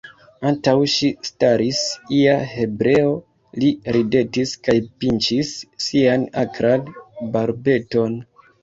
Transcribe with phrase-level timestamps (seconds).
[0.51, 1.81] Antaŭ ŝi staris
[2.21, 3.13] ia hebreo,
[3.65, 5.57] li ridetis kaj pinĉis
[5.91, 6.93] sian akran
[7.39, 8.23] barbeton.